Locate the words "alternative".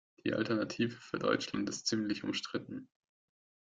0.33-0.99